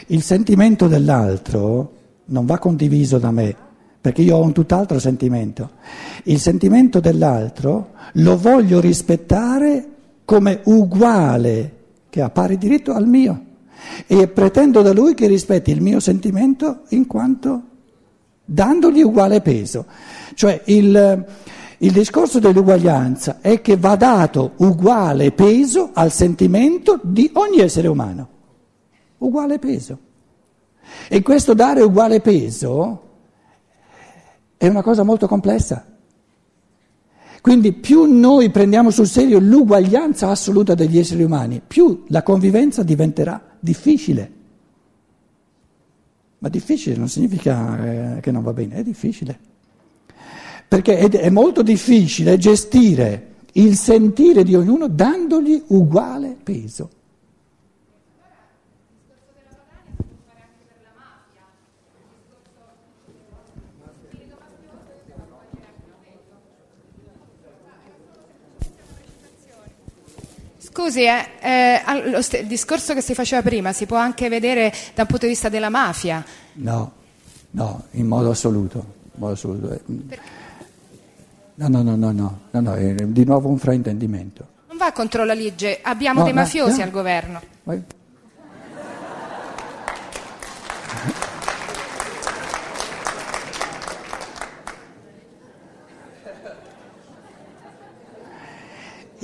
Il 0.08 0.20
sentimento 0.20 0.86
dell'altro 0.86 1.92
non 2.26 2.44
va 2.44 2.58
condiviso 2.58 3.16
da 3.16 3.30
me 3.30 3.56
perché 4.02 4.22
io 4.22 4.36
ho 4.36 4.42
un 4.42 4.52
tutt'altro 4.52 4.98
sentimento. 4.98 5.70
Il 6.24 6.40
sentimento 6.40 6.98
dell'altro 6.98 7.90
lo 8.14 8.36
voglio 8.36 8.80
rispettare 8.80 9.86
come 10.24 10.60
uguale, 10.64 11.76
che 12.10 12.20
ha 12.20 12.28
pari 12.28 12.58
diritto 12.58 12.92
al 12.92 13.06
mio, 13.06 13.44
e 14.08 14.26
pretendo 14.26 14.82
da 14.82 14.92
lui 14.92 15.14
che 15.14 15.28
rispetti 15.28 15.70
il 15.70 15.80
mio 15.80 16.00
sentimento 16.00 16.82
in 16.88 17.06
quanto 17.06 17.62
dandogli 18.44 19.02
uguale 19.02 19.40
peso. 19.40 19.86
Cioè 20.34 20.62
il, 20.64 21.24
il 21.78 21.92
discorso 21.92 22.40
dell'uguaglianza 22.40 23.38
è 23.40 23.60
che 23.60 23.76
va 23.76 23.94
dato 23.94 24.54
uguale 24.56 25.30
peso 25.30 25.90
al 25.92 26.10
sentimento 26.10 26.98
di 27.04 27.30
ogni 27.34 27.60
essere 27.60 27.86
umano. 27.86 28.28
Uguale 29.18 29.60
peso. 29.60 29.98
E 31.06 31.22
questo 31.22 31.54
dare 31.54 31.82
uguale 31.82 32.20
peso 32.20 33.10
è 34.62 34.68
una 34.68 34.82
cosa 34.82 35.02
molto 35.02 35.26
complessa. 35.26 35.84
Quindi 37.40 37.72
più 37.72 38.04
noi 38.04 38.50
prendiamo 38.50 38.92
sul 38.92 39.08
serio 39.08 39.40
l'uguaglianza 39.40 40.28
assoluta 40.28 40.76
degli 40.76 41.00
esseri 41.00 41.24
umani, 41.24 41.60
più 41.66 42.04
la 42.10 42.22
convivenza 42.22 42.84
diventerà 42.84 43.42
difficile. 43.58 44.30
Ma 46.38 46.48
difficile 46.48 46.94
non 46.94 47.08
significa 47.08 48.14
eh, 48.14 48.20
che 48.20 48.30
non 48.30 48.44
va 48.44 48.52
bene, 48.52 48.76
è 48.76 48.82
difficile. 48.84 49.36
Perché 50.68 51.08
è 51.08 51.30
molto 51.30 51.62
difficile 51.62 52.38
gestire 52.38 53.30
il 53.54 53.74
sentire 53.74 54.44
di 54.44 54.54
ognuno 54.54 54.86
dandogli 54.86 55.60
uguale 55.70 56.36
peso. 56.40 56.88
Scusi, 70.72 71.02
eh, 71.02 71.28
eh, 71.40 71.82
il 72.40 72.46
discorso 72.46 72.94
che 72.94 73.02
si 73.02 73.12
faceva 73.12 73.42
prima 73.42 73.74
si 73.74 73.84
può 73.84 73.98
anche 73.98 74.30
vedere 74.30 74.72
dal 74.94 75.06
punto 75.06 75.26
di 75.26 75.32
vista 75.32 75.50
della 75.50 75.68
mafia? 75.68 76.24
No, 76.54 76.92
no, 77.50 77.84
in 77.90 78.06
modo 78.06 78.30
assoluto. 78.30 78.78
In 78.78 79.20
modo 79.20 79.32
assoluto. 79.34 79.80
No, 81.56 81.68
no, 81.68 81.82
no, 81.82 81.94
no, 81.96 82.10
no, 82.10 82.38
no, 82.50 82.60
no, 82.60 82.74
è 82.74 82.94
di 82.94 83.24
nuovo 83.24 83.50
un 83.50 83.58
fraintendimento. 83.58 84.46
Non 84.68 84.78
va 84.78 84.92
contro 84.92 85.24
la 85.24 85.34
legge, 85.34 85.80
abbiamo 85.82 86.20
no, 86.20 86.24
dei 86.24 86.32
mafiosi 86.32 86.80
al 86.80 86.90
governo. 86.90 87.42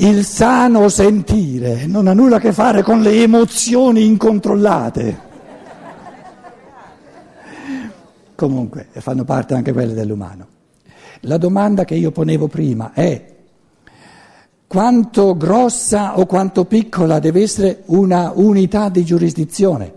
Il 0.01 0.25
sano 0.25 0.89
sentire 0.89 1.87
non 1.87 2.07
ha 2.07 2.13
nulla 2.13 2.37
a 2.37 2.39
che 2.39 2.53
fare 2.53 2.83
con 2.83 3.01
le 3.01 3.21
emozioni 3.21 4.05
incontrollate. 4.05 5.27
Comunque, 8.37 8.87
fanno 8.93 9.25
parte 9.25 9.55
anche 9.55 9.73
quelle 9.73 9.95
dell'umano. 9.95 10.47
La 11.23 11.37
domanda 11.37 11.85
che 11.85 11.97
io 11.97 12.13
ponevo 12.13 12.47
prima 12.47 12.93
è 12.93 13.35
quanto 14.69 15.37
grossa 15.37 16.17
o 16.17 16.27
quanto 16.27 16.65
piccola 16.65 17.19
deve 17.19 17.43
essere 17.43 17.83
una 17.87 18.31
unità 18.33 18.91
di 18.91 19.05
giurisdizione? 19.05 19.93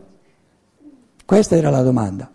Questa 1.24 1.56
era 1.56 1.70
la 1.70 1.84
domanda. 1.84 2.28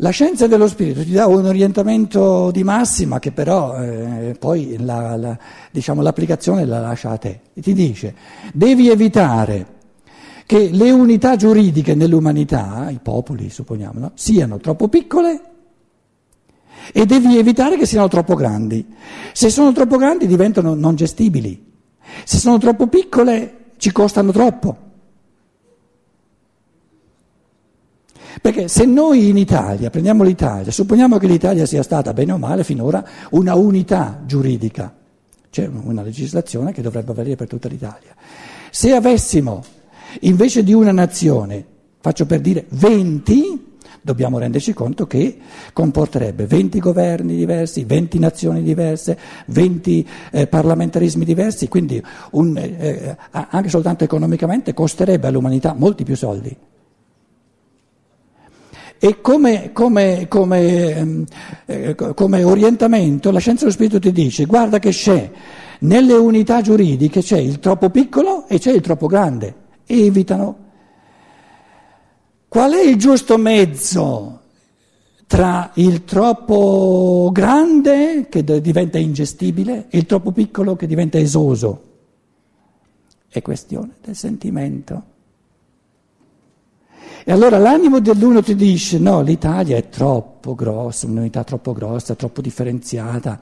La 0.00 0.10
scienza 0.10 0.46
dello 0.46 0.68
spirito 0.68 1.02
ti 1.02 1.12
dà 1.12 1.26
un 1.26 1.46
orientamento 1.46 2.50
di 2.50 2.62
massima 2.62 3.18
che 3.18 3.32
però 3.32 3.82
eh, 3.82 4.36
poi 4.38 4.76
la, 4.78 5.16
la, 5.16 5.38
diciamo, 5.70 6.02
l'applicazione 6.02 6.66
la 6.66 6.80
lascia 6.80 7.10
a 7.10 7.16
te. 7.16 7.40
Ti 7.54 7.72
dice, 7.72 8.14
devi 8.52 8.90
evitare 8.90 9.74
che 10.44 10.68
le 10.70 10.90
unità 10.90 11.36
giuridiche 11.36 11.94
nell'umanità, 11.94 12.88
i 12.90 13.00
popoli 13.02 13.48
supponiamo, 13.48 13.98
no, 13.98 14.10
siano 14.14 14.58
troppo 14.58 14.88
piccole 14.88 15.40
e 16.92 17.06
devi 17.06 17.38
evitare 17.38 17.78
che 17.78 17.86
siano 17.86 18.08
troppo 18.08 18.34
grandi. 18.34 18.86
Se 19.32 19.48
sono 19.48 19.72
troppo 19.72 19.96
grandi 19.96 20.26
diventano 20.26 20.74
non 20.74 20.94
gestibili, 20.94 21.72
se 22.22 22.36
sono 22.36 22.58
troppo 22.58 22.86
piccole 22.86 23.70
ci 23.78 23.90
costano 23.92 24.30
troppo. 24.30 24.85
Perché 28.40 28.68
se 28.68 28.84
noi 28.84 29.28
in 29.28 29.36
Italia, 29.36 29.90
prendiamo 29.90 30.22
l'Italia, 30.22 30.70
supponiamo 30.70 31.18
che 31.18 31.26
l'Italia 31.26 31.64
sia 31.64 31.82
stata 31.82 32.12
bene 32.12 32.32
o 32.32 32.38
male 32.38 32.64
finora 32.64 33.04
una 33.30 33.54
unità 33.54 34.22
giuridica, 34.26 34.94
c'è 35.50 35.66
una 35.66 36.02
legislazione 36.02 36.72
che 36.72 36.82
dovrebbe 36.82 37.14
valere 37.14 37.36
per 37.36 37.48
tutta 37.48 37.68
l'Italia. 37.68 38.14
Se 38.70 38.92
avessimo 38.92 39.64
invece 40.20 40.62
di 40.62 40.74
una 40.74 40.92
nazione, 40.92 41.64
faccio 42.00 42.26
per 42.26 42.40
dire 42.40 42.66
20, 42.68 43.74
dobbiamo 44.02 44.38
renderci 44.38 44.74
conto 44.74 45.06
che 45.06 45.38
comporterebbe 45.72 46.46
20 46.46 46.78
governi 46.78 47.36
diversi, 47.36 47.84
20 47.84 48.18
nazioni 48.18 48.62
diverse, 48.62 49.18
20 49.46 50.08
eh, 50.30 50.46
parlamentarismi 50.46 51.24
diversi, 51.24 51.68
quindi 51.68 52.02
un, 52.32 52.56
eh, 52.56 52.76
eh 52.78 53.16
anche 53.30 53.70
soltanto 53.70 54.04
economicamente 54.04 54.74
costerebbe 54.74 55.26
all'umanità 55.26 55.74
molti 55.74 56.04
più 56.04 56.16
soldi. 56.16 56.56
E 58.98 59.20
come, 59.20 59.72
come, 59.72 60.26
come, 60.28 60.96
ehm, 60.96 61.24
eh, 61.66 61.94
come, 61.94 62.42
orientamento 62.42 63.30
la 63.30 63.38
scienza 63.38 63.64
dello 63.64 63.74
spirito 63.74 63.98
ti 63.98 64.10
dice 64.10 64.46
guarda 64.46 64.78
che 64.78 64.90
c'è 64.90 65.30
nelle 65.80 66.14
unità 66.14 66.62
giuridiche 66.62 67.20
c'è 67.20 67.38
il 67.38 67.58
troppo 67.58 67.90
piccolo 67.90 68.46
e 68.48 68.58
c'è 68.58 68.72
il 68.72 68.80
troppo 68.80 69.06
grande, 69.06 69.54
evitano. 69.86 70.64
Qual 72.48 72.72
è 72.72 72.82
il 72.82 72.96
giusto 72.96 73.36
mezzo 73.36 74.40
tra 75.26 75.72
il 75.74 76.04
troppo 76.04 77.28
grande 77.32 78.28
che 78.30 78.44
diventa 78.62 78.96
ingestibile 78.96 79.86
e 79.90 79.98
il 79.98 80.06
troppo 80.06 80.30
piccolo 80.32 80.76
che 80.76 80.86
diventa 80.86 81.18
esoso? 81.18 81.82
È 83.28 83.42
questione 83.42 83.96
del 84.02 84.16
sentimento. 84.16 85.14
E 87.28 87.32
allora 87.32 87.58
l'animo 87.58 87.98
dell'uno 87.98 88.40
ti 88.40 88.54
dice 88.54 89.00
no, 89.00 89.20
l'Italia 89.20 89.76
è 89.76 89.88
troppo 89.88 90.54
grossa, 90.54 91.08
un'unità 91.08 91.42
troppo 91.42 91.72
grossa, 91.72 92.14
troppo 92.14 92.40
differenziata, 92.40 93.40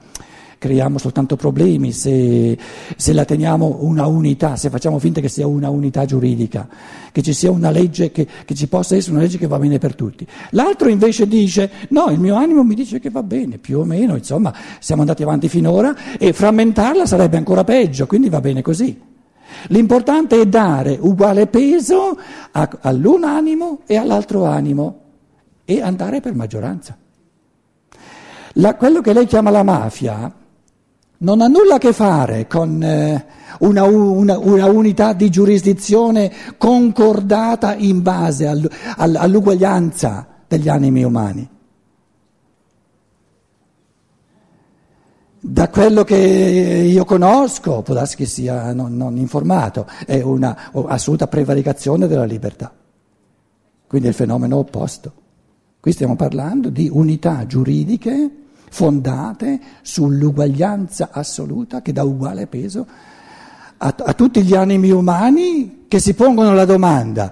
creiamo 0.57 0.97
soltanto 0.97 1.35
problemi 1.35 1.91
se, 1.91 2.57
se, 2.97 3.13
la 3.13 3.25
teniamo 3.25 3.77
una 3.81 4.07
unità, 4.07 4.55
se 4.55 4.71
facciamo 4.71 4.97
finta 4.97 5.21
che 5.21 5.29
sia 5.29 5.45
una 5.45 5.69
unità 5.69 6.03
giuridica, 6.05 6.67
che 7.11 7.21
ci 7.21 7.31
sia 7.31 7.51
una 7.51 7.69
legge, 7.69 8.09
che, 8.09 8.27
che 8.43 8.55
ci 8.55 8.67
possa 8.67 8.95
essere 8.95 9.13
una 9.13 9.21
legge 9.21 9.37
che 9.37 9.45
va 9.45 9.59
bene 9.59 9.77
per 9.77 9.93
tutti. 9.93 10.25
L'altro 10.49 10.89
invece 10.89 11.27
dice 11.27 11.69
no, 11.89 12.07
il 12.09 12.19
mio 12.19 12.33
animo 12.33 12.63
mi 12.63 12.73
dice 12.73 12.99
che 12.99 13.11
va 13.11 13.21
bene, 13.21 13.59
più 13.59 13.77
o 13.77 13.83
meno, 13.83 14.15
insomma, 14.15 14.51
siamo 14.79 15.01
andati 15.01 15.21
avanti 15.21 15.47
finora 15.47 16.17
e 16.17 16.33
frammentarla 16.33 17.05
sarebbe 17.05 17.37
ancora 17.37 17.63
peggio, 17.63 18.07
quindi 18.07 18.29
va 18.29 18.41
bene 18.41 18.63
così. 18.63 19.13
L'importante 19.67 20.39
è 20.39 20.45
dare 20.45 20.97
uguale 20.99 21.47
peso 21.47 22.17
a, 22.51 22.69
all'un 22.81 23.23
animo 23.23 23.79
e 23.85 23.97
all'altro 23.97 24.45
animo 24.45 24.99
e 25.65 25.81
andare 25.81 26.21
per 26.21 26.35
maggioranza. 26.35 26.97
La, 28.53 28.75
quello 28.75 29.01
che 29.01 29.13
lei 29.13 29.25
chiama 29.25 29.49
la 29.49 29.63
mafia 29.63 30.31
non 31.17 31.41
ha 31.41 31.47
nulla 31.47 31.75
a 31.75 31.77
che 31.77 31.93
fare 31.93 32.47
con 32.47 32.81
eh, 32.81 33.25
una, 33.59 33.83
una, 33.83 34.37
una, 34.37 34.65
unità 34.67 35.13
di 35.13 35.29
giurisdizione 35.29 36.31
concordata 36.57 37.75
in 37.75 38.01
base 38.01 38.47
all, 38.47 38.69
all, 38.97 39.15
all'uguaglianza 39.15 40.27
degli 40.47 40.69
animi 40.69 41.03
umani. 41.03 41.49
Da 45.47 45.69
quello 45.69 46.03
che 46.03 46.17
io 46.17 47.05
conosco, 47.05 47.83
può 47.83 47.93
darsi 47.93 48.15
che 48.15 48.25
sia 48.25 48.73
non, 48.73 48.97
non 48.97 49.15
informato, 49.15 49.85
è 50.07 50.19
una 50.19 50.71
assoluta 50.87 51.27
prevaricazione 51.27 52.07
della 52.07 52.23
libertà. 52.23 52.73
Quindi 53.85 54.07
è 54.07 54.09
il 54.09 54.15
fenomeno 54.15 54.57
opposto. 54.57 55.13
Qui 55.79 55.91
stiamo 55.91 56.15
parlando 56.15 56.69
di 56.69 56.89
unità 56.91 57.45
giuridiche 57.45 58.27
fondate 58.71 59.59
sull'uguaglianza 59.83 61.09
assoluta 61.11 61.83
che 61.83 61.93
dà 61.93 62.03
uguale 62.03 62.47
peso 62.47 62.87
a, 63.77 63.95
a 63.95 64.13
tutti 64.13 64.41
gli 64.41 64.55
animi 64.55 64.89
umani 64.89 65.85
che 65.87 65.99
si 65.99 66.15
pongono 66.15 66.55
la 66.55 66.65
domanda, 66.65 67.31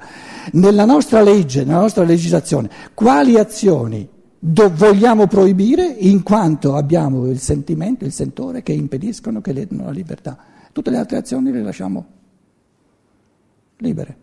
nella 0.51 0.86
nostra 0.86 1.24
legge, 1.24 1.63
nella 1.63 1.79
nostra 1.79 2.03
legislazione, 2.03 2.70
quali 2.93 3.39
azioni 3.39 4.08
do, 4.45 4.69
vogliamo 4.69 5.25
proibire 5.27 5.85
in 5.85 6.21
quanto 6.21 6.75
abbiamo 6.75 7.27
il 7.27 7.39
sentimento, 7.39 8.03
il 8.03 8.12
sentore 8.12 8.62
che 8.62 8.73
impediscono, 8.73 9.39
che 9.39 9.53
ledono 9.53 9.85
la 9.85 9.91
libertà. 9.91 10.38
Tutte 10.73 10.89
le 10.89 10.97
altre 10.97 11.17
azioni 11.17 11.51
le 11.51 11.62
lasciamo 11.62 12.05
libere, 13.77 14.17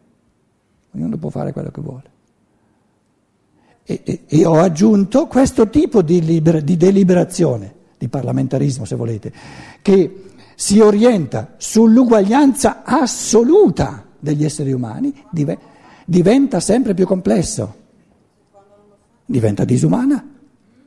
ognuno 0.92 1.16
può 1.16 1.30
fare 1.30 1.52
quello 1.52 1.70
che 1.70 1.80
vuole. 1.80 2.10
E, 3.82 4.02
e, 4.04 4.20
e 4.26 4.44
ho 4.44 4.58
aggiunto 4.58 5.26
questo 5.26 5.70
tipo 5.70 6.02
di, 6.02 6.22
liber, 6.22 6.62
di 6.62 6.76
deliberazione, 6.76 7.74
di 7.96 8.08
parlamentarismo 8.08 8.84
se 8.84 8.96
volete, 8.96 9.32
che 9.80 10.24
si 10.54 10.80
orienta 10.80 11.54
sull'uguaglianza 11.56 12.82
assoluta 12.84 14.04
degli 14.18 14.44
esseri 14.44 14.72
umani, 14.72 15.14
diventa 16.04 16.60
sempre 16.60 16.92
più 16.92 17.06
complesso 17.06 17.78
diventa 19.30 19.64
disumana, 19.64 20.26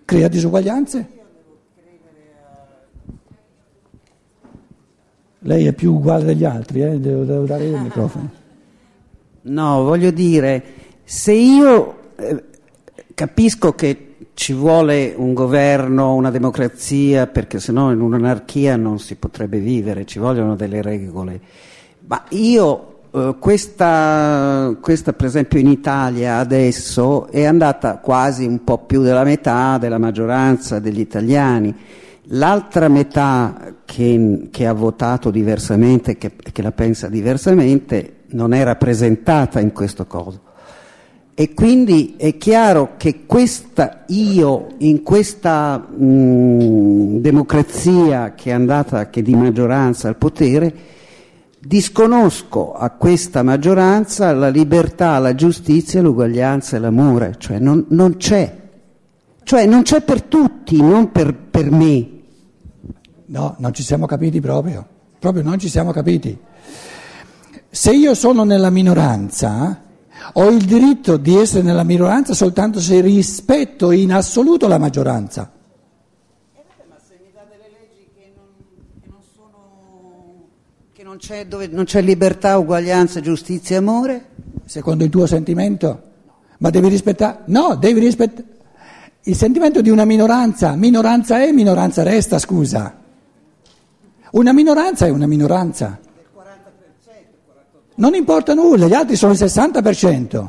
crea 0.03 0.27
disuguaglianze. 0.27 1.07
Lei 5.45 5.65
è 5.65 5.73
più 5.73 5.93
uguale 5.93 6.25
degli 6.25 6.43
altri, 6.43 6.81
eh? 6.81 6.99
devo, 6.99 7.23
devo, 7.23 7.45
dare 7.45 7.65
io 7.65 7.75
il 7.75 7.81
microfono. 7.81 8.29
No, 9.43 9.83
voglio 9.83 10.11
dire, 10.11 10.63
se 11.03 11.33
io 11.33 12.11
eh, 12.15 12.43
capisco 13.13 13.73
che 13.73 14.15
ci 14.33 14.53
vuole 14.53 15.13
un 15.15 15.33
governo, 15.33 16.15
una 16.15 16.31
democrazia, 16.31 17.27
perché 17.27 17.59
sennò 17.59 17.91
in 17.91 18.01
un'anarchia 18.01 18.75
non 18.77 18.99
si 18.99 19.15
potrebbe 19.15 19.59
vivere, 19.59 20.05
ci 20.05 20.19
vogliono 20.19 20.55
delle 20.55 20.81
regole, 20.81 21.39
ma 22.07 22.23
io 22.29 22.92
Uh, 23.13 23.37
questa, 23.37 24.75
questa, 24.81 25.13
per 25.13 25.27
esempio 25.27 25.59
in 25.59 25.67
Italia 25.67 26.37
adesso 26.37 27.27
è 27.27 27.43
andata 27.43 27.99
quasi 27.99 28.43
un 28.43 28.63
po' 28.63 28.79
più 28.79 29.03
della 29.03 29.23
metà 29.23 29.77
della 29.77 29.99
maggioranza 29.99 30.79
degli 30.79 30.99
italiani. 30.99 31.75
L'altra 32.29 32.87
metà 32.87 33.75
che, 33.85 34.47
che 34.49 34.65
ha 34.65 34.73
votato 34.73 35.29
diversamente, 35.29 36.17
che, 36.17 36.31
che, 36.51 36.61
la 36.63 36.71
pensa 36.71 37.07
diversamente, 37.07 38.21
non 38.29 38.51
è 38.51 38.63
rappresentata 38.63 39.59
in 39.59 39.73
questo 39.73 40.07
coso. 40.07 40.41
E 41.35 41.53
quindi 41.53 42.15
è 42.17 42.35
chiaro 42.37 42.93
che 42.97 43.27
questa 43.27 44.05
io, 44.07 44.69
in 44.79 45.03
questa 45.03 45.77
mh, 45.77 47.19
democrazia 47.19 48.33
che 48.33 48.49
è 48.49 48.53
andata, 48.53 49.11
che 49.11 49.21
di 49.21 49.35
maggioranza 49.35 50.07
al 50.07 50.15
potere, 50.15 50.73
disconosco 51.65 52.73
a 52.73 52.89
questa 52.89 53.41
maggioranza 53.41 54.33
la 54.33 54.49
libertà, 54.49 55.17
la 55.19 55.33
giustizia, 55.33 56.01
l'uguaglianza 56.01 56.75
e 56.75 56.79
l'amore, 56.79 57.35
cioè 57.37 57.59
non, 57.59 57.85
non 57.89 58.17
c'è, 58.17 58.61
cioè 59.43 59.65
non 59.65 59.83
c'è 59.83 60.01
per 60.01 60.23
tutti, 60.23 60.81
non 60.81 61.11
per, 61.11 61.33
per 61.33 61.71
me. 61.71 62.09
No, 63.27 63.55
non 63.57 63.73
ci 63.73 63.81
siamo 63.81 64.05
capiti 64.05 64.41
proprio, 64.41 64.85
proprio 65.19 65.43
non 65.43 65.57
ci 65.57 65.69
siamo 65.69 65.91
capiti. 65.91 66.37
Se 67.69 67.91
io 67.91 68.13
sono 68.13 68.43
nella 68.43 68.69
minoranza, 68.69 69.81
ho 70.33 70.49
il 70.49 70.63
diritto 70.65 71.17
di 71.17 71.35
essere 71.35 71.63
nella 71.63 71.83
minoranza 71.83 72.33
soltanto 72.33 72.79
se 72.79 73.01
rispetto 73.01 73.91
in 73.91 74.11
assoluto 74.13 74.67
la 74.67 74.77
maggioranza. 74.77 75.49
Non 81.13 81.21
c'è, 81.21 81.45
dove, 81.45 81.67
non 81.67 81.83
c'è 81.83 82.01
libertà, 82.01 82.57
uguaglianza, 82.57 83.21
giustizia 83.21 83.75
e 83.75 83.79
amore? 83.79 84.25
Secondo 84.65 85.03
il 85.03 85.11
tuo 85.11 85.27
sentimento? 85.27 86.01
Ma 86.57 86.71
devi 86.71 86.87
rispettare... 86.87 87.41
No, 87.45 87.75
devi 87.75 87.99
rispettare... 87.99 88.47
Il 89.25 89.35
sentimento 89.35 89.81
di 89.81 89.91
una 89.91 90.05
minoranza, 90.05 90.75
minoranza 90.75 91.39
è, 91.39 91.51
minoranza 91.51 92.01
resta, 92.01 92.39
scusa. 92.39 92.95
Una 94.31 94.53
minoranza 94.53 95.05
è 95.05 95.09
una 95.09 95.27
minoranza. 95.27 95.99
Non 97.95 98.15
importa 98.15 98.55
nulla, 98.55 98.87
gli 98.87 98.93
altri 98.95 99.15
sono 99.15 99.33
il 99.33 99.39
60%. 99.39 100.47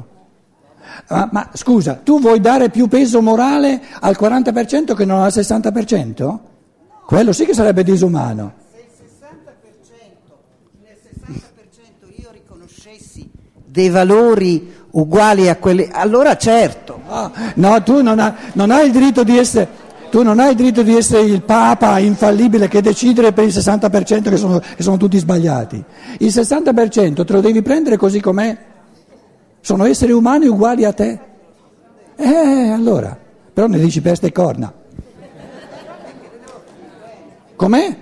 Ma, 1.10 1.28
ma, 1.30 1.50
scusa, 1.52 2.00
tu 2.02 2.18
vuoi 2.20 2.40
dare 2.40 2.70
più 2.70 2.88
peso 2.88 3.20
morale 3.20 3.82
al 4.00 4.16
40% 4.18 4.94
che 4.94 5.04
non 5.04 5.20
al 5.20 5.30
60%? 5.30 6.38
Quello 7.04 7.32
sì 7.34 7.44
che 7.44 7.52
sarebbe 7.52 7.84
disumano. 7.84 8.62
Dei 13.74 13.88
valori 13.88 14.72
uguali 14.92 15.48
a 15.48 15.56
quelli, 15.56 15.88
allora 15.90 16.36
certo. 16.36 17.00
No, 17.08 17.32
no 17.56 17.82
tu 17.82 18.02
non, 18.02 18.20
ha, 18.20 18.36
non, 18.52 18.70
hai 18.70 18.86
il 18.86 18.92
diritto 18.92 19.24
di 19.24 19.36
essere, 19.36 19.68
tu 20.10 20.22
non 20.22 20.38
hai 20.38 20.50
il 20.50 20.56
diritto 20.56 20.84
di 20.84 20.94
essere 20.94 21.22
il 21.22 21.42
Papa 21.42 21.98
infallibile 21.98 22.68
che 22.68 22.80
decidere 22.80 23.32
per 23.32 23.42
il 23.42 23.50
60% 23.52 24.28
che 24.28 24.36
sono, 24.36 24.60
che 24.60 24.80
sono 24.84 24.96
tutti 24.96 25.18
sbagliati. 25.18 25.82
Il 26.18 26.28
60% 26.28 27.24
te 27.24 27.32
lo 27.32 27.40
devi 27.40 27.62
prendere 27.62 27.96
così 27.96 28.20
com'è. 28.20 28.56
Sono 29.60 29.86
esseri 29.86 30.12
umani 30.12 30.46
uguali 30.46 30.84
a 30.84 30.92
te. 30.92 31.18
Eh, 32.14 32.70
allora, 32.70 33.18
però 33.52 33.66
ne 33.66 33.80
dici 33.80 34.00
peste 34.00 34.28
e 34.28 34.32
corna. 34.32 34.72
Com'è? 37.56 37.96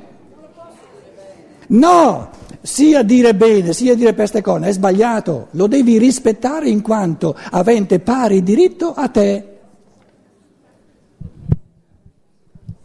No, 1.68 2.28
sia 2.62 3.02
dire 3.02 3.34
bene, 3.34 3.72
sia 3.72 3.94
dire 3.94 4.14
peste 4.14 4.40
corna, 4.40 4.66
è 4.66 4.72
sbagliato, 4.72 5.48
lo 5.50 5.66
devi 5.66 5.98
rispettare 5.98 6.68
in 6.68 6.80
quanto 6.80 7.36
avente 7.50 7.98
pari 7.98 8.42
diritto 8.42 8.94
a 8.94 9.08
te. 9.08 9.46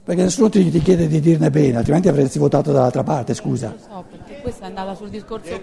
Perché 0.03 0.23
nessuno 0.23 0.49
ti, 0.49 0.71
ti 0.71 0.81
chiede 0.81 1.07
di 1.07 1.19
dirne 1.19 1.49
bene, 1.49 1.77
altrimenti 1.77 2.07
avresti 2.07 2.39
votato 2.39 2.71
dall'altra 2.71 3.03
parte, 3.03 3.33
scusa. 3.33 3.75
So, 3.77 4.05
perché 4.09 4.41
questa 4.41 4.63
è 4.63 4.67
andata 4.67 4.95
sul 4.95 5.09
discorso 5.09 5.49
eh, 5.49 5.59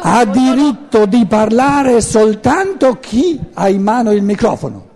Ha 0.00 0.24
diritto 0.24 1.06
di 1.06 1.24
parlare 1.26 2.00
soltanto 2.00 2.98
chi 2.98 3.38
ha 3.54 3.68
in 3.68 3.82
mano 3.82 4.10
il 4.10 4.22
microfono. 4.22 4.87